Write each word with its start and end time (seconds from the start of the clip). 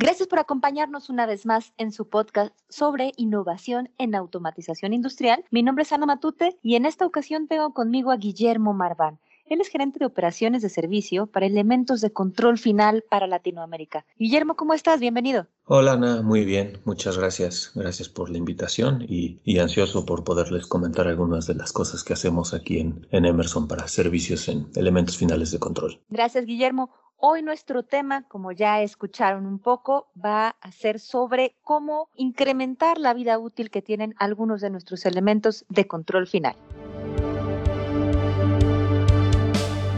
Gracias 0.00 0.28
por 0.28 0.38
acompañarnos 0.38 1.10
una 1.10 1.26
vez 1.26 1.44
más 1.44 1.72
en 1.76 1.90
su 1.90 2.08
podcast 2.08 2.54
sobre 2.68 3.10
innovación 3.16 3.90
en 3.98 4.14
automatización 4.14 4.92
industrial. 4.92 5.44
Mi 5.50 5.64
nombre 5.64 5.82
es 5.82 5.92
Ana 5.92 6.06
Matute 6.06 6.56
y 6.62 6.76
en 6.76 6.86
esta 6.86 7.04
ocasión 7.04 7.48
tengo 7.48 7.74
conmigo 7.74 8.12
a 8.12 8.16
Guillermo 8.16 8.74
Marván. 8.74 9.18
Él 9.46 9.60
es 9.60 9.66
gerente 9.66 9.98
de 9.98 10.06
operaciones 10.06 10.62
de 10.62 10.68
servicio 10.68 11.26
para 11.26 11.46
elementos 11.46 12.00
de 12.00 12.12
control 12.12 12.58
final 12.58 13.02
para 13.10 13.26
Latinoamérica. 13.26 14.06
Guillermo, 14.20 14.54
¿cómo 14.54 14.72
estás? 14.72 15.00
Bienvenido. 15.00 15.48
Hola 15.64 15.94
Ana, 15.94 16.22
muy 16.22 16.44
bien, 16.44 16.78
muchas 16.84 17.18
gracias. 17.18 17.72
Gracias 17.74 18.08
por 18.08 18.30
la 18.30 18.38
invitación 18.38 19.04
y, 19.08 19.58
ansioso 19.58 20.06
por 20.06 20.22
poderles 20.22 20.68
comentar 20.68 21.08
algunas 21.08 21.48
de 21.48 21.54
las 21.54 21.72
cosas 21.72 22.04
que 22.04 22.12
hacemos 22.12 22.54
aquí 22.54 22.78
en, 22.78 23.04
en 23.10 23.24
Emerson 23.24 23.66
para 23.66 23.88
servicios 23.88 24.46
en 24.46 24.68
elementos 24.76 25.16
finales 25.16 25.50
de 25.50 25.58
control. 25.58 26.00
Gracias, 26.08 26.46
Guillermo. 26.46 26.90
Hoy 27.20 27.42
nuestro 27.42 27.82
tema, 27.82 28.22
como 28.28 28.52
ya 28.52 28.80
escucharon 28.80 29.44
un 29.44 29.58
poco, 29.58 30.06
va 30.24 30.54
a 30.60 30.70
ser 30.70 31.00
sobre 31.00 31.56
cómo 31.64 32.08
incrementar 32.14 32.98
la 32.98 33.12
vida 33.12 33.40
útil 33.40 33.72
que 33.72 33.82
tienen 33.82 34.14
algunos 34.20 34.60
de 34.60 34.70
nuestros 34.70 35.04
elementos 35.04 35.64
de 35.68 35.88
control 35.88 36.28
final. 36.28 36.54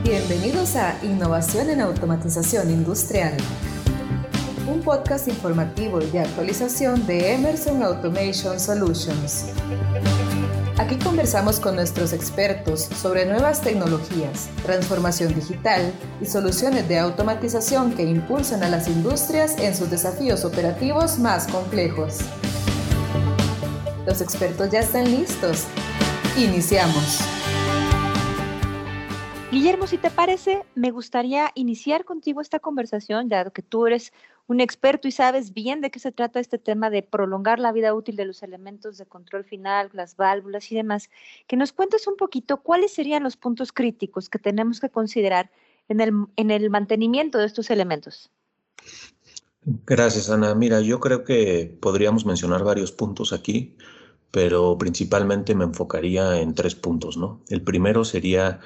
Bienvenidos 0.03 0.77
a 0.77 0.99
Innovación 1.05 1.69
en 1.69 1.83
Automatización 1.83 2.71
Industrial, 2.71 3.37
un 4.67 4.81
podcast 4.81 5.29
informativo 5.29 6.01
y 6.01 6.07
de 6.07 6.21
actualización 6.21 7.07
de 7.07 7.35
Emerson 7.35 7.83
Automation 7.83 8.59
Solutions. 8.59 9.53
Aquí 10.81 10.97
conversamos 10.99 11.61
con 11.61 11.77
nuestros 11.77 12.15
expertos 12.15 12.81
sobre 12.81 13.27
nuevas 13.27 13.61
tecnologías, 13.61 14.49
transformación 14.63 15.35
digital 15.35 15.93
y 16.23 16.25
soluciones 16.25 16.89
de 16.89 16.99
automatización 16.99 17.95
que 17.95 18.05
impulsan 18.05 18.63
a 18.63 18.71
las 18.71 18.89
industrias 18.89 19.59
en 19.59 19.77
sus 19.77 19.91
desafíos 19.91 20.43
operativos 20.47 21.19
más 21.19 21.47
complejos. 21.49 22.21
Los 24.07 24.23
expertos 24.23 24.71
ya 24.71 24.81
están 24.81 25.05
listos. 25.05 25.67
Iniciamos. 26.39 27.19
Guillermo, 29.53 29.87
si 29.87 29.99
te 29.99 30.11
parece, 30.11 30.63
me 30.75 30.93
gustaría 30.93 31.51
iniciar 31.57 32.07
contigo 32.07 32.41
esta 32.41 32.59
conversación, 32.59 33.29
dado 33.29 33.53
que 33.53 33.61
tú 33.61 33.87
eres 33.87 34.15
un 34.47 34.61
experto 34.61 35.09
y 35.09 35.13
sabes 35.13 35.53
bien 35.53 35.81
de 35.81 35.91
qué 35.91 35.99
se 35.99 36.13
trata 36.13 36.41
este 36.41 36.59
tema 36.59 36.91
de 36.91 37.03
prolongar 37.03 37.59
la 37.59 37.73
vida 37.73 37.95
útil 37.95 38.17
de 38.17 38.25
los 38.25 38.43
elementos 38.43 38.99
de 38.99 39.07
control 39.07 39.45
final, 39.45 39.91
las 39.93 40.17
válvulas 40.17 40.71
y 40.73 40.75
demás, 40.75 41.11
que 41.47 41.57
nos 41.57 41.73
cuentes 41.73 42.07
un 42.07 42.17
poquito 42.17 42.59
cuáles 42.59 42.93
serían 42.93 43.23
los 43.23 43.37
puntos 43.37 43.73
críticos 43.73 44.29
que 44.29 44.39
tenemos 44.39 44.81
que 44.81 44.91
considerar 44.91 45.51
en 45.89 46.01
el, 46.01 46.13
en 46.37 46.51
el 46.51 46.71
mantenimiento 46.71 47.39
de 47.39 47.47
estos 47.47 47.71
elementos. 47.71 48.31
Gracias, 49.87 50.31
Ana. 50.31 50.55
Mira, 50.55 50.81
yo 50.81 51.01
creo 51.01 51.25
que 51.25 51.77
podríamos 51.81 52.25
mencionar 52.25 52.65
varios 52.65 52.93
puntos 52.93 53.33
aquí, 53.33 53.77
pero 54.31 54.79
principalmente 54.79 55.55
me 55.55 55.65
enfocaría 55.65 56.41
en 56.41 56.55
tres 56.55 56.75
puntos, 56.75 57.17
¿no? 57.17 57.43
El 57.49 57.63
primero 57.63 58.05
sería 58.05 58.61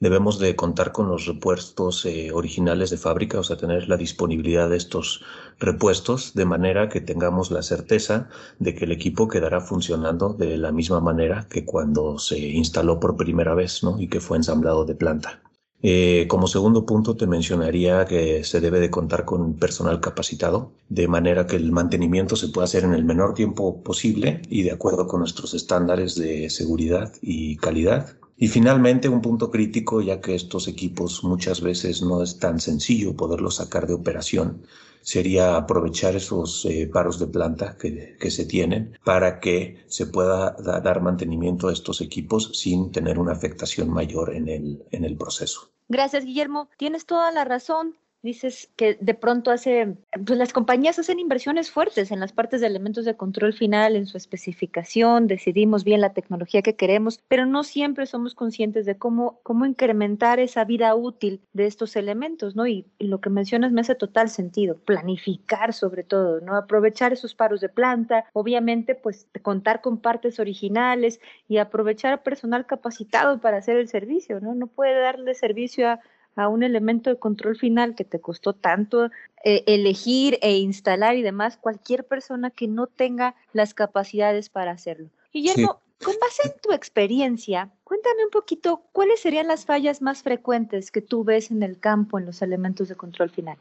debemos 0.00 0.38
de 0.38 0.56
contar 0.56 0.92
con 0.92 1.08
los 1.08 1.26
repuestos 1.26 2.04
eh, 2.04 2.30
originales 2.32 2.90
de 2.90 2.96
fábrica, 2.98 3.38
o 3.38 3.42
sea, 3.42 3.56
tener 3.56 3.88
la 3.88 3.96
disponibilidad 3.96 4.68
de 4.68 4.76
estos 4.76 5.22
repuestos 5.58 6.34
de 6.34 6.44
manera 6.44 6.88
que 6.88 7.00
tengamos 7.00 7.50
la 7.50 7.62
certeza 7.62 8.28
de 8.58 8.74
que 8.74 8.84
el 8.84 8.92
equipo 8.92 9.28
quedará 9.28 9.60
funcionando 9.60 10.34
de 10.34 10.56
la 10.58 10.72
misma 10.72 11.00
manera 11.00 11.46
que 11.48 11.64
cuando 11.64 12.18
se 12.18 12.38
instaló 12.38 13.00
por 13.00 13.16
primera 13.16 13.54
vez 13.54 13.82
¿no? 13.82 14.00
y 14.00 14.08
que 14.08 14.20
fue 14.20 14.36
ensamblado 14.36 14.84
de 14.84 14.94
planta. 14.94 15.42
Eh, 15.82 16.26
como 16.28 16.46
segundo 16.46 16.86
punto 16.86 17.16
te 17.16 17.26
mencionaría 17.26 18.06
que 18.06 18.44
se 18.44 18.60
debe 18.60 18.80
de 18.80 18.90
contar 18.90 19.24
con 19.24 19.54
personal 19.54 20.00
capacitado, 20.00 20.72
de 20.88 21.06
manera 21.06 21.46
que 21.46 21.56
el 21.56 21.70
mantenimiento 21.70 22.34
se 22.34 22.48
pueda 22.48 22.64
hacer 22.64 22.84
en 22.84 22.94
el 22.94 23.04
menor 23.04 23.34
tiempo 23.34 23.82
posible 23.82 24.40
y 24.48 24.62
de 24.62 24.72
acuerdo 24.72 25.06
con 25.06 25.20
nuestros 25.20 25.54
estándares 25.54 26.14
de 26.16 26.50
seguridad 26.50 27.12
y 27.20 27.56
calidad. 27.58 28.16
Y 28.38 28.48
finalmente, 28.48 29.08
un 29.08 29.22
punto 29.22 29.50
crítico, 29.50 30.02
ya 30.02 30.20
que 30.20 30.34
estos 30.34 30.68
equipos 30.68 31.24
muchas 31.24 31.62
veces 31.62 32.02
no 32.02 32.22
es 32.22 32.38
tan 32.38 32.60
sencillo 32.60 33.16
poderlos 33.16 33.56
sacar 33.56 33.86
de 33.86 33.94
operación, 33.94 34.62
sería 35.00 35.56
aprovechar 35.56 36.16
esos 36.16 36.64
eh, 36.66 36.90
paros 36.92 37.18
de 37.18 37.28
planta 37.28 37.76
que, 37.78 38.16
que, 38.20 38.30
se 38.30 38.44
tienen 38.44 38.98
para 39.04 39.38
que 39.38 39.84
se 39.86 40.06
pueda 40.06 40.56
dar 40.58 41.00
mantenimiento 41.00 41.68
a 41.68 41.72
estos 41.72 42.00
equipos 42.00 42.50
sin 42.54 42.90
tener 42.90 43.18
una 43.18 43.32
afectación 43.32 43.88
mayor 43.88 44.34
en 44.34 44.48
el, 44.48 44.84
en 44.90 45.04
el 45.04 45.16
proceso. 45.16 45.70
Gracias, 45.88 46.24
Guillermo. 46.24 46.68
Tienes 46.76 47.06
toda 47.06 47.30
la 47.30 47.44
razón 47.44 47.96
dices 48.22 48.70
que 48.76 48.98
de 49.00 49.14
pronto 49.14 49.50
hace, 49.50 49.96
pues 50.24 50.38
las 50.38 50.52
compañías 50.52 50.98
hacen 50.98 51.18
inversiones 51.18 51.70
fuertes 51.70 52.10
en 52.10 52.20
las 52.20 52.32
partes 52.32 52.60
de 52.60 52.66
elementos 52.66 53.04
de 53.04 53.16
control 53.16 53.52
final, 53.52 53.96
en 53.96 54.06
su 54.06 54.16
especificación, 54.16 55.26
decidimos 55.26 55.84
bien 55.84 56.00
la 56.00 56.12
tecnología 56.12 56.62
que 56.62 56.76
queremos, 56.76 57.20
pero 57.28 57.46
no 57.46 57.64
siempre 57.64 58.06
somos 58.06 58.34
conscientes 58.34 58.84
de 58.84 58.98
cómo, 58.98 59.40
cómo 59.42 59.66
incrementar 59.66 60.40
esa 60.40 60.64
vida 60.64 60.94
útil 60.94 61.40
de 61.52 61.66
estos 61.66 61.96
elementos, 61.96 62.56
¿no? 62.56 62.66
Y, 62.66 62.86
lo 62.98 63.20
que 63.20 63.30
mencionas 63.30 63.72
me 63.72 63.82
hace 63.82 63.94
total 63.94 64.28
sentido, 64.28 64.78
planificar 64.78 65.72
sobre 65.72 66.02
todo, 66.02 66.40
¿no? 66.40 66.56
Aprovechar 66.56 67.12
esos 67.12 67.34
paros 67.34 67.60
de 67.60 67.68
planta, 67.68 68.24
obviamente, 68.32 68.94
pues 68.94 69.28
contar 69.42 69.80
con 69.80 69.98
partes 69.98 70.40
originales 70.40 71.20
y 71.48 71.58
aprovechar 71.58 72.22
personal 72.22 72.66
capacitado 72.66 73.40
para 73.40 73.58
hacer 73.58 73.76
el 73.76 73.88
servicio, 73.88 74.40
¿no? 74.40 74.54
No 74.54 74.66
puede 74.66 74.98
darle 75.00 75.34
servicio 75.34 75.88
a 75.88 76.00
a 76.36 76.48
un 76.48 76.62
elemento 76.62 77.10
de 77.10 77.18
control 77.18 77.56
final 77.56 77.94
que 77.94 78.04
te 78.04 78.20
costó 78.20 78.52
tanto 78.52 79.10
eh, 79.44 79.64
elegir 79.66 80.38
e 80.42 80.58
instalar 80.58 81.16
y 81.16 81.22
demás, 81.22 81.56
cualquier 81.56 82.04
persona 82.04 82.50
que 82.50 82.68
no 82.68 82.86
tenga 82.86 83.34
las 83.52 83.74
capacidades 83.74 84.50
para 84.50 84.72
hacerlo. 84.72 85.08
Guillermo, 85.32 85.80
con 86.02 86.14
base 86.20 86.42
en 86.44 86.60
tu 86.60 86.72
experiencia, 86.72 87.70
cuéntame 87.84 88.24
un 88.24 88.30
poquito 88.30 88.82
cuáles 88.92 89.20
serían 89.20 89.48
las 89.48 89.64
fallas 89.64 90.02
más 90.02 90.22
frecuentes 90.22 90.90
que 90.90 91.00
tú 91.00 91.24
ves 91.24 91.50
en 91.50 91.62
el 91.62 91.80
campo 91.80 92.18
en 92.18 92.26
los 92.26 92.42
elementos 92.42 92.88
de 92.88 92.96
control 92.96 93.30
final. 93.30 93.56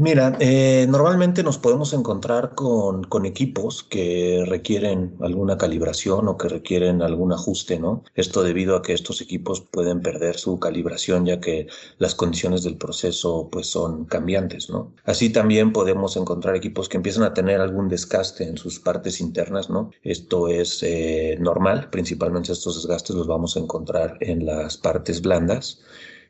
Mira, 0.00 0.36
eh, 0.38 0.86
normalmente 0.88 1.42
nos 1.42 1.58
podemos 1.58 1.92
encontrar 1.92 2.54
con, 2.54 3.02
con, 3.02 3.26
equipos 3.26 3.82
que 3.82 4.44
requieren 4.46 5.16
alguna 5.20 5.58
calibración 5.58 6.28
o 6.28 6.36
que 6.36 6.46
requieren 6.46 7.02
algún 7.02 7.32
ajuste, 7.32 7.80
¿no? 7.80 8.04
Esto 8.14 8.44
debido 8.44 8.76
a 8.76 8.82
que 8.82 8.92
estos 8.92 9.20
equipos 9.20 9.60
pueden 9.60 10.00
perder 10.00 10.38
su 10.38 10.60
calibración 10.60 11.26
ya 11.26 11.40
que 11.40 11.66
las 11.98 12.14
condiciones 12.14 12.62
del 12.62 12.76
proceso 12.76 13.48
pues 13.50 13.66
son 13.66 14.04
cambiantes, 14.04 14.70
¿no? 14.70 14.92
Así 15.04 15.30
también 15.30 15.72
podemos 15.72 16.16
encontrar 16.16 16.54
equipos 16.54 16.88
que 16.88 16.98
empiezan 16.98 17.24
a 17.24 17.34
tener 17.34 17.60
algún 17.60 17.88
desgaste 17.88 18.44
en 18.44 18.56
sus 18.56 18.78
partes 18.78 19.20
internas, 19.20 19.68
¿no? 19.68 19.90
Esto 20.04 20.46
es 20.46 20.80
eh, 20.84 21.36
normal, 21.40 21.90
principalmente 21.90 22.52
estos 22.52 22.76
desgastes 22.76 23.16
los 23.16 23.26
vamos 23.26 23.56
a 23.56 23.60
encontrar 23.60 24.16
en 24.20 24.46
las 24.46 24.76
partes 24.76 25.20
blandas. 25.22 25.80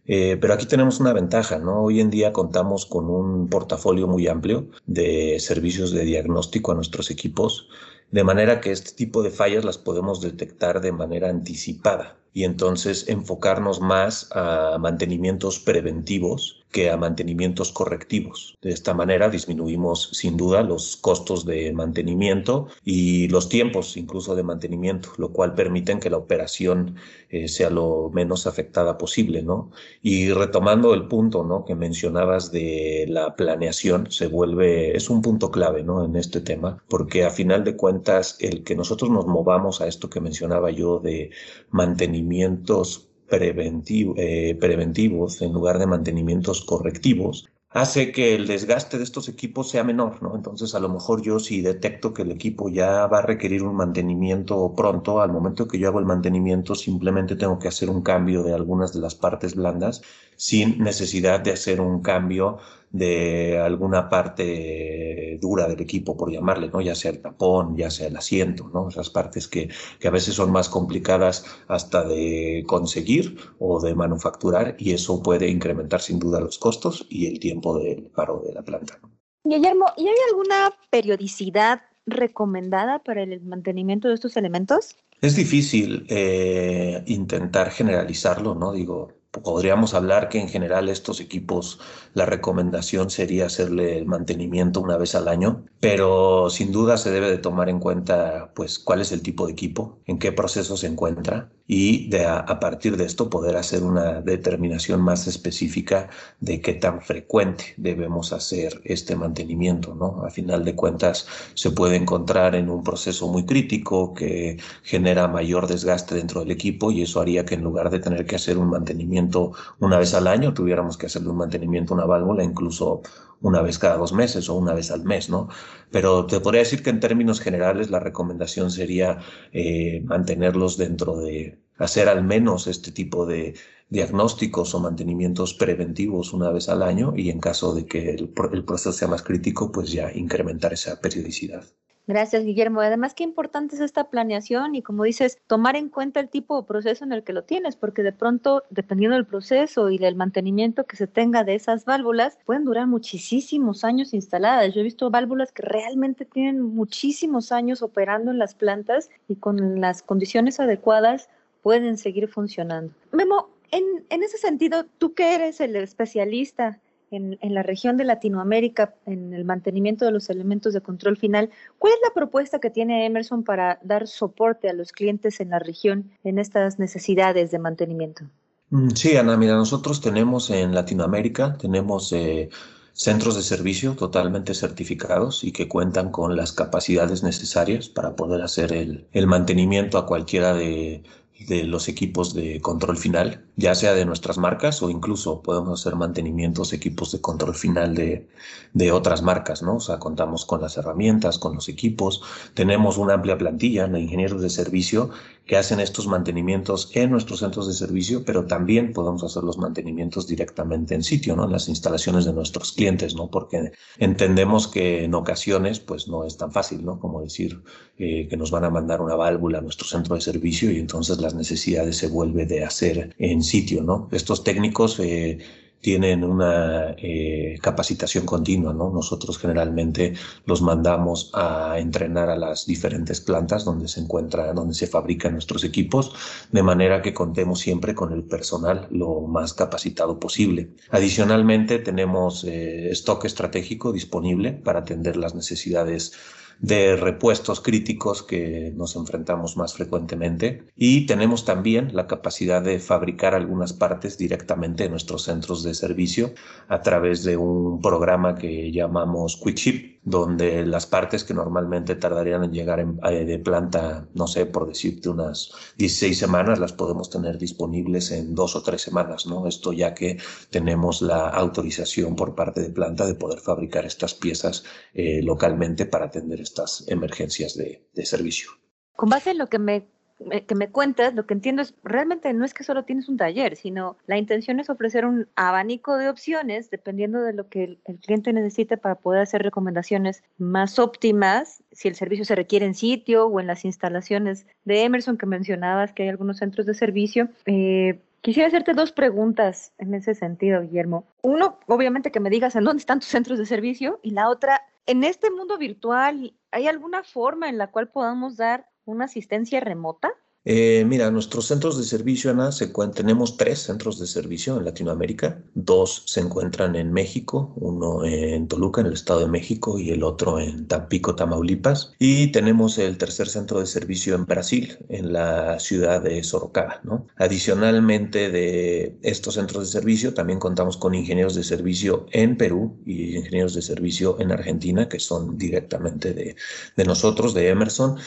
Eh, 0.08 0.38
pero 0.40 0.54
aquí 0.54 0.64
tenemos 0.66 1.00
una 1.00 1.12
ventaja, 1.12 1.58
¿no? 1.58 1.82
Hoy 1.82 2.00
en 2.00 2.08
día 2.08 2.32
contamos 2.32 2.86
con 2.86 3.10
un 3.10 3.48
portafolio 3.48 4.08
muy 4.08 4.26
amplio 4.26 4.68
de 4.86 5.38
servicios 5.38 5.92
de 5.92 6.04
diagnóstico 6.04 6.72
a 6.72 6.74
nuestros 6.74 7.10
equipos, 7.10 7.68
de 8.10 8.24
manera 8.24 8.60
que 8.60 8.70
este 8.70 8.92
tipo 8.92 9.22
de 9.22 9.30
fallas 9.30 9.64
las 9.64 9.78
podemos 9.78 10.20
detectar 10.20 10.80
de 10.80 10.92
manera 10.92 11.28
anticipada 11.28 12.18
y 12.32 12.44
entonces 12.44 13.08
enfocarnos 13.08 13.80
más 13.80 14.28
a 14.32 14.78
mantenimientos 14.78 15.58
preventivos 15.58 16.58
que 16.70 16.90
a 16.90 16.96
mantenimientos 16.96 17.72
correctivos. 17.72 18.56
De 18.60 18.70
esta 18.70 18.92
manera 18.92 19.30
disminuimos 19.30 20.10
sin 20.12 20.36
duda 20.36 20.62
los 20.62 20.96
costos 20.96 21.46
de 21.46 21.72
mantenimiento 21.72 22.68
y 22.84 23.28
los 23.28 23.48
tiempos 23.48 23.96
incluso 23.96 24.36
de 24.36 24.42
mantenimiento, 24.42 25.10
lo 25.16 25.32
cual 25.32 25.54
permite 25.54 25.98
que 25.98 26.10
la 26.10 26.18
operación 26.18 26.96
eh, 27.30 27.48
sea 27.48 27.70
lo 27.70 28.10
menos 28.12 28.46
afectada 28.46 28.98
posible, 28.98 29.42
¿no? 29.42 29.70
Y 30.02 30.30
retomando 30.30 30.92
el 30.92 31.08
punto, 31.08 31.42
¿no? 31.44 31.64
Que 31.64 31.74
mencionabas 31.74 32.52
de 32.52 33.06
la 33.08 33.34
planeación, 33.34 34.10
se 34.10 34.26
vuelve, 34.26 34.96
es 34.96 35.08
un 35.08 35.22
punto 35.22 35.50
clave, 35.50 35.82
¿no? 35.82 36.04
En 36.04 36.16
este 36.16 36.42
tema, 36.42 36.84
porque 36.88 37.24
a 37.24 37.30
final 37.30 37.64
de 37.64 37.76
cuentas 37.76 37.97
el 38.40 38.64
que 38.64 38.74
nosotros 38.74 39.10
nos 39.10 39.26
movamos 39.26 39.80
a 39.80 39.86
esto 39.86 40.10
que 40.10 40.20
mencionaba 40.20 40.70
yo 40.70 40.98
de 40.98 41.30
mantenimientos 41.70 43.08
eh, 43.30 44.56
preventivos 44.58 45.42
en 45.42 45.52
lugar 45.52 45.78
de 45.78 45.86
mantenimientos 45.86 46.64
correctivos, 46.64 47.46
hace 47.70 48.10
que 48.10 48.34
el 48.34 48.46
desgaste 48.46 48.96
de 48.96 49.04
estos 49.04 49.28
equipos 49.28 49.70
sea 49.70 49.84
menor, 49.84 50.22
¿no? 50.22 50.34
Entonces, 50.34 50.74
a 50.74 50.80
lo 50.80 50.88
mejor 50.88 51.20
yo 51.20 51.38
si 51.38 51.60
detecto 51.60 52.14
que 52.14 52.22
el 52.22 52.30
equipo 52.30 52.70
ya 52.70 53.06
va 53.06 53.18
a 53.18 53.22
requerir 53.22 53.62
un 53.62 53.76
mantenimiento 53.76 54.72
pronto, 54.74 55.20
al 55.20 55.32
momento 55.32 55.68
que 55.68 55.78
yo 55.78 55.88
hago 55.88 55.98
el 55.98 56.06
mantenimiento, 56.06 56.74
simplemente 56.74 57.36
tengo 57.36 57.58
que 57.58 57.68
hacer 57.68 57.90
un 57.90 58.02
cambio 58.02 58.42
de 58.42 58.54
algunas 58.54 58.92
de 58.94 59.00
las 59.00 59.14
partes 59.14 59.54
blandas 59.54 60.02
sin 60.36 60.78
necesidad 60.78 61.40
de 61.40 61.52
hacer 61.52 61.80
un 61.80 62.00
cambio 62.00 62.58
de 62.90 63.58
alguna 63.58 64.08
parte 64.08 65.38
dura 65.40 65.68
del 65.68 65.80
equipo, 65.80 66.16
por 66.16 66.30
llamarle, 66.30 66.68
¿no? 66.68 66.80
Ya 66.80 66.94
sea 66.94 67.10
el 67.10 67.20
tapón, 67.20 67.76
ya 67.76 67.90
sea 67.90 68.08
el 68.08 68.16
asiento, 68.16 68.70
¿no? 68.72 68.88
Esas 68.88 69.10
partes 69.10 69.48
que, 69.48 69.68
que 69.98 70.08
a 70.08 70.10
veces 70.10 70.34
son 70.34 70.50
más 70.50 70.68
complicadas 70.68 71.44
hasta 71.68 72.04
de 72.04 72.64
conseguir 72.66 73.36
o 73.58 73.80
de 73.80 73.94
manufacturar 73.94 74.76
y 74.78 74.92
eso 74.92 75.22
puede 75.22 75.48
incrementar 75.48 76.00
sin 76.00 76.18
duda 76.18 76.40
los 76.40 76.58
costos 76.58 77.06
y 77.08 77.26
el 77.26 77.40
tiempo 77.40 77.78
del 77.78 78.06
paro 78.06 78.42
de 78.46 78.54
la 78.54 78.62
planta. 78.62 79.00
Guillermo, 79.44 79.86
¿y 79.96 80.08
hay 80.08 80.16
alguna 80.30 80.74
periodicidad 80.90 81.82
recomendada 82.06 83.00
para 83.00 83.22
el 83.22 83.40
mantenimiento 83.42 84.08
de 84.08 84.14
estos 84.14 84.36
elementos? 84.36 84.96
Es 85.20 85.36
difícil 85.36 86.06
eh, 86.08 87.02
intentar 87.06 87.70
generalizarlo, 87.70 88.54
¿no? 88.54 88.72
Digo, 88.72 89.17
podríamos 89.30 89.94
hablar 89.94 90.28
que 90.28 90.40
en 90.40 90.48
general 90.48 90.88
estos 90.88 91.20
equipos 91.20 91.80
la 92.14 92.26
recomendación 92.26 93.10
sería 93.10 93.46
hacerle 93.46 93.98
el 93.98 94.06
mantenimiento 94.06 94.80
una 94.80 94.96
vez 94.96 95.14
al 95.14 95.28
año, 95.28 95.64
pero 95.80 96.50
sin 96.50 96.72
duda 96.72 96.96
se 96.96 97.10
debe 97.10 97.30
de 97.30 97.38
tomar 97.38 97.68
en 97.68 97.80
cuenta 97.80 98.52
pues 98.54 98.78
cuál 98.78 99.00
es 99.00 99.12
el 99.12 99.22
tipo 99.22 99.46
de 99.46 99.52
equipo, 99.52 100.00
en 100.06 100.18
qué 100.18 100.32
proceso 100.32 100.76
se 100.76 100.86
encuentra 100.86 101.50
y 101.70 102.08
de 102.08 102.24
a, 102.26 102.46
partir 102.60 102.96
de 102.96 103.04
esto 103.04 103.28
poder 103.28 103.56
hacer 103.56 103.82
una 103.82 104.22
determinación 104.22 105.02
más 105.02 105.26
específica 105.26 106.08
de 106.40 106.62
qué 106.62 106.72
tan 106.72 107.02
frecuente 107.02 107.74
debemos 107.76 108.32
hacer 108.32 108.80
este 108.84 109.14
mantenimiento, 109.16 109.94
¿no? 109.94 110.24
A 110.24 110.30
final 110.30 110.64
de 110.64 110.74
cuentas 110.74 111.26
se 111.54 111.70
puede 111.70 111.96
encontrar 111.96 112.54
en 112.54 112.70
un 112.70 112.82
proceso 112.82 113.28
muy 113.28 113.44
crítico 113.44 114.14
que 114.14 114.56
genera 114.82 115.28
mayor 115.28 115.66
desgaste 115.66 116.14
dentro 116.14 116.40
del 116.40 116.52
equipo 116.52 116.90
y 116.90 117.02
eso 117.02 117.20
haría 117.20 117.44
que 117.44 117.56
en 117.56 117.62
lugar 117.64 117.90
de 117.90 118.00
tener 118.00 118.24
que 118.24 118.36
hacer 118.36 118.56
un 118.56 118.70
mantenimiento 118.70 119.52
una 119.78 119.98
vez 119.98 120.14
al 120.14 120.26
año, 120.26 120.54
tuviéramos 120.54 120.96
que 120.96 121.06
hacerle 121.06 121.28
un 121.28 121.36
mantenimiento 121.36 121.92
a 121.92 121.98
una 121.98 122.06
válvula 122.06 122.44
incluso 122.44 123.02
una 123.40 123.62
vez 123.62 123.78
cada 123.78 123.96
dos 123.96 124.12
meses 124.12 124.48
o 124.48 124.54
una 124.54 124.74
vez 124.74 124.90
al 124.90 125.04
mes, 125.04 125.30
¿no? 125.30 125.48
Pero 125.90 126.26
te 126.26 126.40
podría 126.40 126.60
decir 126.62 126.82
que 126.82 126.90
en 126.90 127.00
términos 127.00 127.40
generales 127.40 127.90
la 127.90 128.00
recomendación 128.00 128.70
sería 128.70 129.18
eh, 129.52 130.02
mantenerlos 130.04 130.76
dentro 130.76 131.16
de 131.18 131.57
hacer 131.78 132.08
al 132.08 132.24
menos 132.24 132.66
este 132.66 132.90
tipo 132.92 133.26
de 133.26 133.54
diagnósticos 133.88 134.74
o 134.74 134.80
mantenimientos 134.80 135.54
preventivos 135.54 136.32
una 136.32 136.50
vez 136.50 136.68
al 136.68 136.82
año 136.82 137.14
y 137.16 137.30
en 137.30 137.40
caso 137.40 137.74
de 137.74 137.86
que 137.86 138.10
el 138.10 138.64
proceso 138.64 138.92
sea 138.92 139.08
más 139.08 139.22
crítico, 139.22 139.72
pues 139.72 139.90
ya 139.90 140.12
incrementar 140.12 140.72
esa 140.72 141.00
periodicidad. 141.00 141.64
Gracias, 142.08 142.42
Guillermo. 142.42 142.80
Además, 142.80 143.12
qué 143.12 143.22
importante 143.22 143.74
es 143.74 143.82
esta 143.82 144.08
planeación 144.08 144.74
y, 144.74 144.80
como 144.80 145.04
dices, 145.04 145.38
tomar 145.46 145.76
en 145.76 145.90
cuenta 145.90 146.20
el 146.20 146.30
tipo 146.30 146.58
de 146.58 146.66
proceso 146.66 147.04
en 147.04 147.12
el 147.12 147.22
que 147.22 147.34
lo 147.34 147.44
tienes, 147.44 147.76
porque 147.76 148.02
de 148.02 148.12
pronto, 148.12 148.62
dependiendo 148.70 149.14
del 149.14 149.26
proceso 149.26 149.90
y 149.90 149.98
del 149.98 150.14
mantenimiento 150.14 150.86
que 150.86 150.96
se 150.96 151.06
tenga 151.06 151.44
de 151.44 151.54
esas 151.54 151.84
válvulas, 151.84 152.38
pueden 152.46 152.64
durar 152.64 152.86
muchísimos 152.86 153.84
años 153.84 154.14
instaladas. 154.14 154.72
Yo 154.72 154.80
he 154.80 154.84
visto 154.84 155.10
válvulas 155.10 155.52
que 155.52 155.60
realmente 155.60 156.24
tienen 156.24 156.62
muchísimos 156.62 157.52
años 157.52 157.82
operando 157.82 158.30
en 158.30 158.38
las 158.38 158.54
plantas 158.54 159.10
y 159.28 159.36
con 159.36 159.78
las 159.78 160.00
condiciones 160.00 160.60
adecuadas 160.60 161.28
pueden 161.62 161.98
seguir 161.98 162.28
funcionando. 162.28 162.92
Memo, 163.12 163.50
en, 163.70 163.84
en 164.10 164.22
ese 164.22 164.38
sentido, 164.38 164.86
tú 164.98 165.14
que 165.14 165.34
eres 165.34 165.60
el 165.60 165.76
especialista 165.76 166.80
en, 167.10 167.54
la 167.54 167.62
región 167.62 167.96
de 167.96 168.04
Latinoamérica 168.04 168.94
en 169.06 169.32
el 169.32 169.44
mantenimiento 169.44 170.04
de 170.04 170.12
los 170.12 170.28
elementos 170.30 170.72
de 170.72 170.80
control 170.80 171.16
final. 171.16 171.50
¿Cuál 171.78 171.94
es 171.94 172.00
la 172.02 172.14
propuesta 172.14 172.58
que 172.58 172.70
tiene 172.70 173.06
Emerson 173.06 173.44
para 173.44 173.78
dar 173.82 174.06
soporte 174.06 174.68
a 174.68 174.72
los 174.72 174.92
clientes 174.92 175.40
en 175.40 175.50
la 175.50 175.58
región 175.58 176.10
en 176.24 176.38
estas 176.38 176.78
necesidades 176.78 177.50
de 177.50 177.58
mantenimiento? 177.58 178.24
Mm, 178.70 178.90
sí, 178.90 179.16
Ana, 179.16 179.36
mira, 179.36 179.54
nosotros 179.54 180.00
tenemos 180.00 180.50
en 180.50 180.74
Latinoamérica, 180.74 181.56
tenemos 181.56 182.12
eh, 182.12 182.50
centros 182.92 183.36
de 183.36 183.42
servicio 183.42 183.94
totalmente 183.94 184.54
certificados 184.54 185.44
y 185.44 185.52
que 185.52 185.68
cuentan 185.68 186.10
con 186.10 186.36
las 186.36 186.52
capacidades 186.52 187.22
necesarias 187.22 187.88
para 187.88 188.16
poder 188.16 188.42
hacer 188.42 188.72
el, 188.72 189.06
el 189.12 189.26
mantenimiento 189.26 189.96
a 189.96 190.06
cualquiera 190.06 190.52
de 190.52 191.02
de 191.46 191.64
los 191.64 191.88
equipos 191.88 192.34
de 192.34 192.60
control 192.60 192.96
final, 192.96 193.44
ya 193.56 193.74
sea 193.74 193.94
de 193.94 194.04
nuestras 194.04 194.38
marcas 194.38 194.82
o 194.82 194.90
incluso 194.90 195.40
podemos 195.40 195.80
hacer 195.80 195.96
mantenimientos, 195.96 196.72
equipos 196.72 197.12
de 197.12 197.20
control 197.20 197.54
final 197.54 197.94
de, 197.94 198.28
de 198.72 198.92
otras 198.92 199.22
marcas, 199.22 199.62
¿no? 199.62 199.76
O 199.76 199.80
sea, 199.80 199.98
contamos 199.98 200.44
con 200.44 200.60
las 200.60 200.76
herramientas, 200.76 201.38
con 201.38 201.54
los 201.54 201.68
equipos, 201.68 202.22
tenemos 202.54 202.98
una 202.98 203.14
amplia 203.14 203.38
plantilla 203.38 203.86
de 203.86 204.00
ingenieros 204.00 204.42
de 204.42 204.50
servicio 204.50 205.10
que 205.48 205.56
hacen 205.56 205.80
estos 205.80 206.06
mantenimientos 206.06 206.90
en 206.92 207.10
nuestros 207.10 207.40
centros 207.40 207.66
de 207.66 207.72
servicio, 207.72 208.22
pero 208.22 208.44
también 208.44 208.92
podemos 208.92 209.24
hacer 209.24 209.42
los 209.42 209.56
mantenimientos 209.56 210.26
directamente 210.26 210.94
en 210.94 211.02
sitio, 211.02 211.34
¿no? 211.34 211.46
En 211.46 211.52
las 211.52 211.70
instalaciones 211.70 212.26
de 212.26 212.34
nuestros 212.34 212.72
clientes, 212.72 213.14
¿no? 213.14 213.30
Porque 213.30 213.72
entendemos 213.96 214.68
que 214.68 215.04
en 215.04 215.14
ocasiones, 215.14 215.80
pues 215.80 216.06
no 216.06 216.24
es 216.26 216.36
tan 216.36 216.52
fácil, 216.52 216.84
¿no? 216.84 217.00
Como 217.00 217.22
decir 217.22 217.62
eh, 217.96 218.28
que 218.28 218.36
nos 218.36 218.50
van 218.50 218.64
a 218.64 218.70
mandar 218.70 219.00
una 219.00 219.14
válvula 219.16 219.58
a 219.58 219.62
nuestro 219.62 219.88
centro 219.88 220.16
de 220.16 220.20
servicio 220.20 220.70
y 220.70 220.80
entonces 220.80 221.18
las 221.18 221.34
necesidades 221.34 221.96
se 221.96 222.08
vuelve 222.08 222.44
de 222.44 222.62
hacer 222.62 223.14
en 223.18 223.42
sitio, 223.42 223.82
¿no? 223.82 224.10
Estos 224.12 224.44
técnicos 224.44 225.00
eh, 225.00 225.38
tienen 225.80 226.24
una 226.24 226.94
eh, 226.98 227.58
capacitación 227.62 228.26
continua, 228.26 228.72
¿no? 228.72 228.90
Nosotros 228.90 229.38
generalmente 229.38 230.14
los 230.44 230.60
mandamos 230.60 231.30
a 231.34 231.78
entrenar 231.78 232.30
a 232.30 232.36
las 232.36 232.66
diferentes 232.66 233.20
plantas 233.20 233.64
donde 233.64 233.88
se 233.88 234.00
encuentra, 234.00 234.52
donde 234.52 234.74
se 234.74 234.88
fabrican 234.88 235.32
nuestros 235.32 235.62
equipos, 235.64 236.12
de 236.50 236.62
manera 236.62 237.00
que 237.00 237.14
contemos 237.14 237.60
siempre 237.60 237.94
con 237.94 238.12
el 238.12 238.24
personal 238.24 238.88
lo 238.90 239.20
más 239.20 239.54
capacitado 239.54 240.18
posible. 240.18 240.70
Adicionalmente, 240.90 241.78
tenemos 241.78 242.44
eh, 242.44 242.90
stock 242.90 243.24
estratégico 243.24 243.92
disponible 243.92 244.52
para 244.52 244.80
atender 244.80 245.16
las 245.16 245.34
necesidades 245.34 246.12
de 246.60 246.96
repuestos 246.96 247.60
críticos 247.60 248.22
que 248.22 248.72
nos 248.74 248.96
enfrentamos 248.96 249.56
más 249.56 249.74
frecuentemente. 249.74 250.64
Y 250.76 251.06
tenemos 251.06 251.44
también 251.44 251.94
la 251.94 252.06
capacidad 252.06 252.62
de 252.62 252.78
fabricar 252.78 253.34
algunas 253.34 253.72
partes 253.72 254.18
directamente 254.18 254.84
en 254.84 254.90
nuestros 254.90 255.22
centros 255.22 255.62
de 255.62 255.74
servicio 255.74 256.32
a 256.68 256.80
través 256.80 257.24
de 257.24 257.36
un 257.36 257.80
programa 257.80 258.34
que 258.34 258.72
llamamos 258.72 259.40
Quick 259.42 259.56
Ship 259.56 259.97
donde 260.08 260.64
las 260.66 260.86
partes 260.86 261.24
que 261.24 261.34
normalmente 261.34 261.94
tardarían 261.94 262.44
en 262.44 262.52
llegar 262.52 262.80
eh, 262.80 263.24
de 263.24 263.38
planta, 263.38 264.08
no 264.14 264.26
sé, 264.26 264.46
por 264.46 264.66
decirte 264.66 265.08
unas 265.08 265.52
16 265.76 266.18
semanas, 266.18 266.58
las 266.58 266.72
podemos 266.72 267.10
tener 267.10 267.38
disponibles 267.38 268.10
en 268.10 268.34
dos 268.34 268.56
o 268.56 268.62
tres 268.62 268.82
semanas, 268.82 269.26
¿no? 269.26 269.46
Esto 269.46 269.72
ya 269.72 269.94
que 269.94 270.18
tenemos 270.50 271.02
la 271.02 271.28
autorización 271.28 272.16
por 272.16 272.34
parte 272.34 272.60
de 272.60 272.70
planta 272.70 273.06
de 273.06 273.14
poder 273.14 273.40
fabricar 273.40 273.84
estas 273.84 274.14
piezas 274.14 274.64
eh, 274.94 275.20
localmente 275.22 275.86
para 275.86 276.06
atender 276.06 276.40
estas 276.40 276.84
emergencias 276.88 277.56
de, 277.56 277.88
de 277.92 278.06
servicio. 278.06 278.50
Con 278.94 279.10
base 279.10 279.30
en 279.30 279.38
lo 279.38 279.46
que 279.48 279.58
me 279.58 279.97
que 280.46 280.54
me 280.54 280.70
cuentas, 280.70 281.14
lo 281.14 281.26
que 281.26 281.34
entiendo 281.34 281.62
es, 281.62 281.74
realmente 281.84 282.32
no 282.32 282.44
es 282.44 282.54
que 282.54 282.64
solo 282.64 282.84
tienes 282.84 283.08
un 283.08 283.16
taller, 283.16 283.56
sino 283.56 283.96
la 284.06 284.18
intención 284.18 284.58
es 284.58 284.68
ofrecer 284.68 285.06
un 285.06 285.28
abanico 285.36 285.96
de 285.96 286.08
opciones 286.08 286.70
dependiendo 286.70 287.22
de 287.22 287.32
lo 287.32 287.48
que 287.48 287.78
el, 287.84 287.98
cliente 288.00 288.32
necesite 288.32 288.76
para 288.76 288.96
poder 288.96 289.22
hacer 289.22 289.42
recomendaciones 289.42 290.22
más 290.36 290.78
óptimas, 290.78 291.62
si 291.72 291.88
el 291.88 291.94
servicio 291.94 292.24
se 292.24 292.34
requiere 292.34 292.66
en 292.66 292.74
sitio 292.74 293.26
o 293.26 293.40
en 293.40 293.46
las 293.46 293.64
instalaciones 293.64 294.46
de 294.64 294.82
Emerson 294.82 295.18
que 295.18 295.26
mencionabas, 295.26 295.92
que 295.92 296.02
hay 296.04 296.08
algunos 296.08 296.38
centros 296.38 296.66
de 296.66 296.74
servicio. 296.74 297.28
Eh, 297.46 298.00
quisiera 298.20 298.48
hacerte 298.48 298.72
dos 298.72 298.92
preguntas 298.92 299.72
en 299.78 299.94
ese 299.94 300.14
sentido, 300.14 300.62
Guillermo. 300.62 301.04
Uno, 301.22 301.58
obviamente 301.66 302.10
que 302.10 302.20
me 302.20 302.30
digas 302.30 302.56
en 302.56 302.64
dónde 302.64 302.80
están 302.80 303.00
tus 303.00 303.08
centros 303.08 303.38
de 303.38 303.46
servicio 303.46 304.00
y 304.02 304.10
la 304.10 304.28
otra, 304.28 304.62
en 304.86 305.04
este 305.04 305.30
mundo 305.30 305.58
virtual, 305.58 306.34
¿hay 306.50 306.66
alguna 306.66 307.04
forma 307.04 307.48
en 307.48 307.58
la 307.58 307.68
cual 307.68 307.88
podamos 307.88 308.36
dar 308.36 308.66
una 308.88 309.04
asistencia 309.04 309.60
remota? 309.60 310.12
Eh, 310.50 310.84
mira, 310.86 311.10
nuestros 311.10 311.46
centros 311.46 311.76
de 311.76 311.84
servicio, 311.84 312.30
Ana, 312.30 312.52
se 312.52 312.72
tenemos 312.94 313.36
tres 313.36 313.58
centros 313.58 313.98
de 313.98 314.06
servicio 314.06 314.56
en 314.56 314.64
Latinoamérica. 314.64 315.42
Dos 315.54 316.04
se 316.06 316.20
encuentran 316.20 316.74
en 316.74 316.90
México, 316.90 317.52
uno 317.56 318.02
en 318.04 318.48
Toluca, 318.48 318.80
en 318.80 318.86
el 318.86 318.94
Estado 318.94 319.20
de 319.20 319.28
México, 319.28 319.78
y 319.78 319.90
el 319.90 320.02
otro 320.02 320.40
en 320.40 320.66
Tampico, 320.66 321.14
Tamaulipas. 321.14 321.92
Y 321.98 322.28
tenemos 322.28 322.78
el 322.78 322.96
tercer 322.96 323.28
centro 323.28 323.60
de 323.60 323.66
servicio 323.66 324.14
en 324.14 324.24
Brasil, 324.24 324.78
en 324.88 325.12
la 325.12 325.58
ciudad 325.58 326.00
de 326.00 326.22
Sorocaba. 326.22 326.80
¿no? 326.82 327.06
Adicionalmente 327.16 328.30
de 328.30 328.96
estos 329.02 329.34
centros 329.34 329.66
de 329.66 329.80
servicio, 329.80 330.14
también 330.14 330.38
contamos 330.38 330.78
con 330.78 330.94
ingenieros 330.94 331.34
de 331.34 331.44
servicio 331.44 332.06
en 332.12 332.38
Perú 332.38 332.78
y 332.86 333.16
ingenieros 333.16 333.52
de 333.52 333.60
servicio 333.60 334.18
en 334.18 334.32
Argentina, 334.32 334.88
que 334.88 334.98
son 334.98 335.36
directamente 335.36 336.14
de, 336.14 336.36
de 336.74 336.84
nosotros, 336.84 337.34
de 337.34 337.50
Emerson 337.50 337.98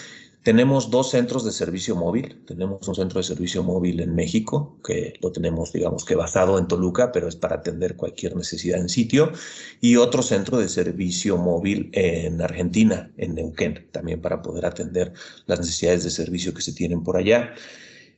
tenemos 0.43 0.89
dos 0.89 1.12
centros 1.12 1.45
de 1.45 1.51
servicio 1.51 1.95
móvil. 1.95 2.43
Tenemos 2.48 2.88
un 2.88 2.95
centro 2.95 3.19
de 3.19 3.24
servicio 3.24 3.63
móvil 3.63 4.00
en 4.00 4.15
México, 4.15 4.77
que 4.83 5.13
lo 5.21 5.31
tenemos, 5.31 5.71
digamos 5.71 6.03
que 6.03 6.15
basado 6.15 6.57
en 6.57 6.67
Toluca, 6.67 7.12
pero 7.12 7.27
es 7.27 7.36
para 7.36 7.57
atender 7.57 7.95
cualquier 7.95 8.36
necesidad 8.36 8.79
en 8.79 8.89
sitio. 8.89 9.31
Y 9.81 9.98
otro 9.98 10.24
centro 10.24 10.57
de 10.57 10.67
servicio 10.67 11.38
móvil 11.38 11.89
en 11.93 12.41
Argentina, 12.41 13.12
en 13.17 13.36
Neuquén, 13.36 13.88
también 13.91 14.19
para 14.19 14.41
poder 14.41 14.65
atender 14.65 15.13
las 15.45 15.60
necesidades 15.60 16.03
de 16.03 16.10
servicio 16.10 16.53
que 16.53 16.62
se 16.62 16.74
tienen 16.74 17.03
por 17.03 17.17
allá. 17.17 17.53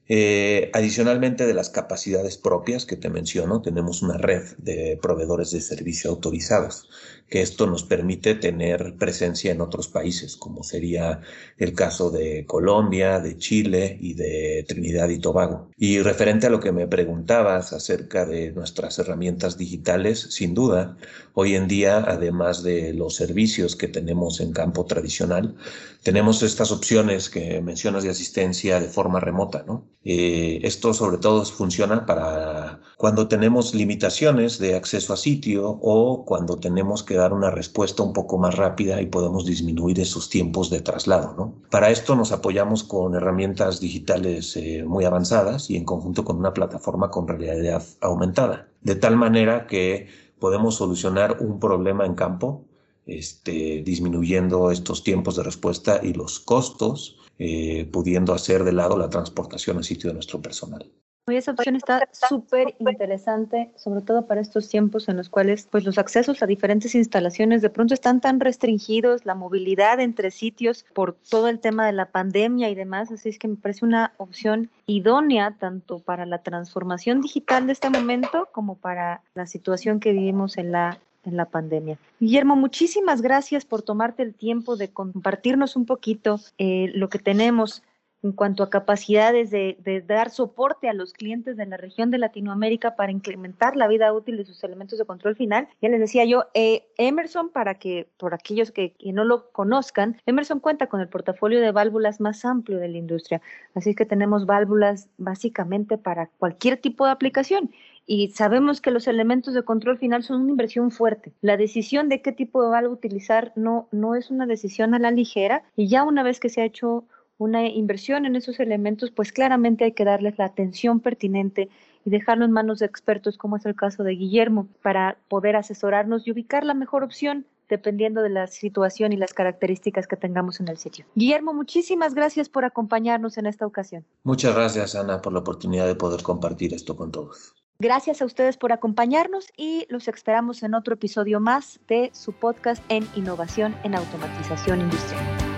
Eh, 0.10 0.70
adicionalmente 0.74 1.46
de 1.46 1.54
las 1.54 1.70
capacidades 1.70 2.38
propias 2.38 2.86
que 2.86 2.98
te 2.98 3.10
menciono, 3.10 3.62
tenemos 3.62 4.02
una 4.02 4.18
red 4.18 4.44
de 4.58 5.00
proveedores 5.02 5.52
de 5.52 5.62
servicio 5.62 6.10
autorizados, 6.10 6.90
que 7.30 7.42
esto 7.42 7.68
nos 7.68 7.84
permite 7.86 8.36
tener 8.36 8.96
presencia 8.98 9.54
en 9.54 9.62
otros 9.62 9.88
países, 9.88 10.36
como 10.36 10.64
sería 10.64 11.22
el 11.58 11.74
caso 11.74 12.12
de 12.12 12.46
Colombia, 12.46 13.22
de 13.22 13.38
Chile 13.38 13.98
y 14.02 14.14
de 14.16 14.66
Trinidad 14.68 15.08
y 15.08 15.20
Tobago. 15.20 15.70
Y 15.78 16.00
referente 16.00 16.48
a 16.48 16.50
lo 16.50 16.60
que 16.60 16.74
me 16.74 16.86
preguntabas 16.88 17.72
acerca 17.72 18.26
de 18.26 18.52
nuestras 18.52 19.00
herramientas 19.00 19.58
digitales, 19.58 20.20
sin 20.20 20.54
duda, 20.54 20.98
hoy 21.34 21.56
en 21.56 21.70
día, 21.70 22.04
además 22.06 22.62
de 22.62 22.94
los 22.94 23.16
servicios 23.16 23.78
que 23.78 23.88
tenemos 23.88 24.42
en 24.42 24.52
campo 24.52 24.86
tradicional, 24.86 25.56
tenemos 26.04 26.44
estas 26.44 26.72
opciones 26.72 27.30
que 27.30 27.62
mencionas 27.62 28.04
de 28.04 28.10
asistencia 28.10 28.80
de 28.80 28.90
forma 28.90 29.22
remota, 29.22 29.64
¿no? 29.66 29.86
Eh, 30.04 30.60
esto 30.64 30.94
sobre 30.94 31.18
todo 31.18 31.46
funciona 31.46 32.06
para 32.06 32.82
cuando 32.98 33.30
tenemos 33.30 33.74
limitaciones 33.74 34.60
de 34.60 34.76
acceso 34.76 35.14
a 35.14 35.18
sitio 35.18 35.80
o 35.82 36.26
cuando 36.26 36.58
tenemos 36.58 37.04
que 37.04 37.16
dar 37.16 37.32
una 37.32 37.52
respuesta 37.52 38.04
un 38.04 38.12
poco 38.12 38.38
más 38.38 38.56
rápida 38.56 39.02
y 39.02 39.06
podemos 39.06 39.46
disminuir 39.46 40.00
esos 40.02 40.30
tiempos 40.30 40.70
de 40.70 40.82
traslado. 40.82 41.34
¿no? 41.38 41.56
Para 41.72 41.90
esto 41.90 42.16
nos 42.18 42.34
apoyamos 42.34 42.84
con 42.84 43.16
herramientas 43.16 43.80
digitales 43.80 44.58
eh, 44.58 44.84
muy 44.86 45.06
avanzadas 45.06 45.70
y 45.70 45.78
en 45.78 45.86
conjunto 45.86 46.26
con 46.26 46.38
una 46.38 46.54
plataforma 46.54 47.10
con 47.12 47.28
realidad 47.30 47.84
aumentada, 48.02 48.68
de 48.82 48.96
tal 48.96 49.16
manera 49.16 49.68
que 49.68 50.08
podemos 50.40 50.76
solucionar 50.76 51.38
un 51.40 51.62
problema 51.62 52.06
en 52.06 52.16
campo 52.16 52.66
este, 53.06 53.82
disminuyendo 53.84 54.72
estos 54.72 55.04
tiempos 55.04 55.36
de 55.36 55.44
respuesta 55.44 56.00
y 56.02 56.14
los 56.14 56.40
costos 56.40 57.18
eh, 57.40 57.90
pudiendo 57.92 58.34
hacer 58.34 58.64
de 58.64 58.74
lado 58.74 58.98
la 58.98 59.10
transportación 59.10 59.80
a 59.80 59.84
sitio 59.84 60.10
de 60.10 60.14
nuestro 60.14 60.40
personal. 60.40 60.86
esa 61.28 61.52
opción 61.52 61.76
está 61.76 62.08
súper 62.12 62.76
interesante, 62.80 63.72
sobre 63.76 64.02
todo 64.02 64.28
para 64.28 64.40
estos 64.40 64.70
tiempos 64.70 65.10
en 65.10 65.18
los 65.18 65.30
cuales 65.30 65.68
pues, 65.72 65.84
los 65.84 65.98
accesos 65.98 66.44
a 66.44 66.46
diferentes 66.46 66.94
instalaciones 66.94 67.64
de 67.64 67.72
pronto 67.72 67.96
están 67.96 68.22
tan 68.22 68.40
restringidos, 68.40 69.26
la 69.26 69.34
movilidad 69.34 70.00
entre 70.00 70.30
sitios 70.30 70.86
por 70.94 71.16
todo 71.16 71.48
el 71.48 71.60
tema 71.60 71.88
de 71.88 71.94
la 71.94 72.12
pandemia 72.12 72.70
y 72.70 72.76
demás, 72.76 73.12
así 73.12 73.30
es 73.30 73.40
que 73.40 73.48
me 73.48 73.56
parece 73.56 73.84
una 73.84 74.14
opción 74.18 74.70
idónea 74.86 75.58
tanto 75.60 76.00
para 76.00 76.28
la 76.28 76.44
transformación 76.44 77.20
digital 77.20 77.66
de 77.66 77.74
este 77.74 77.90
momento 77.90 78.48
como 78.52 78.76
para 78.76 79.24
la 79.34 79.48
situación 79.48 80.00
que 80.00 80.12
vivimos 80.12 80.58
en 80.58 80.72
la 80.72 81.00
en 81.26 81.38
la 81.38 81.46
pandemia. 81.46 81.98
Guillermo, 82.20 82.56
muchísimas 82.56 83.22
gracias 83.22 83.66
por 83.66 83.82
tomarte 83.82 84.24
el 84.24 84.34
tiempo 84.34 84.76
de 84.76 84.90
compartirnos 84.90 85.76
un 85.76 85.86
poquito 85.86 86.40
eh, 86.58 86.92
lo 86.94 87.10
que 87.10 87.20
tenemos 87.20 87.84
en 88.24 88.32
cuanto 88.32 88.64
a 88.64 88.70
capacidades 88.70 89.52
de, 89.52 90.04
dar 90.08 90.30
soporte 90.30 90.88
a 90.90 90.94
los 90.94 91.14
clientes 91.14 91.58
de 91.58 91.66
la 91.66 91.78
región 91.78 92.10
de 92.10 92.18
Latinoamérica 92.18 92.96
para 92.96 93.12
incrementar 93.12 93.76
la 93.76 93.88
vida 93.88 94.12
útil 94.14 94.38
de 94.38 94.46
sus 94.46 94.64
elementos 94.64 94.98
de 94.98 95.06
control 95.06 95.36
final. 95.36 95.68
Ya 95.82 95.90
les 95.90 96.00
decía 96.00 96.24
yo, 96.24 96.46
eh, 96.54 96.86
Emerson, 96.98 97.50
para 97.50 97.76
que, 97.76 98.08
por 98.18 98.34
aquellos 98.34 98.72
que, 98.72 98.94
que, 98.94 99.12
no 99.12 99.26
lo 99.26 99.52
conozcan, 99.52 100.18
Emerson 100.26 100.62
cuenta 100.62 100.88
con 100.88 101.02
el 101.02 101.10
portafolio 101.10 101.60
de 101.60 101.72
válvulas 101.72 102.22
más 102.22 102.46
amplio 102.46 102.80
de 102.80 102.88
la 102.88 102.98
industria. 102.98 103.42
Así 103.76 103.94
que 103.94 104.06
tenemos 104.06 104.46
válvulas 104.46 105.10
básicamente 105.18 105.98
para 105.98 106.28
cualquier 106.28 106.78
tipo 106.78 107.06
de 107.06 107.12
aplicación 107.12 107.72
y 108.06 108.30
sabemos 108.30 108.82
que 108.82 108.92
los 108.92 109.08
elementos 109.08 109.54
de 109.54 109.64
control 109.64 109.98
final 109.98 110.24
son 110.24 110.42
una 110.42 110.52
inversión 110.52 110.92
fuerte. 110.92 111.34
La 111.42 111.58
decisión 111.58 112.10
de 112.10 112.22
qué 112.22 112.32
tipo 112.32 112.62
de 112.64 112.70
válvula 112.70 112.94
utilizar 112.94 113.54
no, 113.56 113.88
no 113.92 114.16
es 114.16 114.30
una 114.30 114.46
decisión 114.46 114.94
a 114.94 115.00
la 115.00 115.12
ligera 115.12 115.64
y 115.76 115.88
ya 115.88 116.04
una 116.04 116.24
vez 116.24 116.40
que 116.40 116.50
se 116.50 116.62
ha 116.62 116.66
hecho 116.66 117.06
una 117.38 117.68
inversión 117.68 118.26
en 118.26 118.36
esos 118.36 118.60
elementos, 118.60 119.12
pues 119.12 119.32
claramente 119.32 119.86
hay 119.86 119.92
que 119.94 120.06
darles 120.06 120.38
la 120.38 120.46
atención 120.46 121.00
pertinente 121.00 121.70
y 122.06 122.10
dejarlo 122.10 122.46
en 122.46 122.52
manos 122.52 122.80
de 122.80 122.86
expertos, 122.86 123.38
como 123.38 123.58
es 123.58 123.66
el 123.66 123.76
caso 123.76 124.04
de 124.04 124.14
Guillermo, 124.14 124.68
para 124.82 125.18
poder 125.30 125.56
asesorarnos 125.56 126.28
y 126.28 126.32
ubicar 126.32 126.64
la 126.66 126.74
mejor 126.74 127.04
opción 127.04 127.46
dependiendo 127.70 128.22
de 128.22 128.30
la 128.30 128.48
situación 128.48 129.14
y 129.14 129.18
las 129.18 129.34
características 129.34 130.06
que 130.06 130.18
tengamos 130.18 130.60
en 130.60 130.68
el 130.68 130.78
sitio. 130.78 131.06
Guillermo, 131.16 131.54
muchísimas 131.54 132.14
gracias 132.14 132.50
por 132.50 132.66
acompañarnos 132.66 133.38
en 133.38 133.46
esta 133.46 133.66
ocasión. 133.66 134.06
Muchas 134.24 134.54
gracias, 134.54 134.96
Ana, 134.96 135.22
por 135.22 135.34
la 135.34 135.40
oportunidad 135.40 135.88
de 135.88 135.96
poder 135.96 136.22
compartir 136.22 136.74
esto 136.74 136.96
con 136.96 137.12
todos. 137.12 137.56
Gracias 137.80 138.22
a 138.22 138.26
ustedes 138.26 138.58
por 138.58 138.72
acompañarnos 138.72 139.52
y 139.58 139.86
los 139.90 140.08
esperamos 140.08 140.64
en 140.64 140.74
otro 140.74 140.94
episodio 140.94 141.40
más 141.40 141.80
de 141.88 142.12
su 142.14 142.34
podcast 142.34 142.84
en 142.90 143.08
innovación 143.16 143.76
en 143.84 143.96
automatización 143.96 144.82
industrial. 144.82 145.53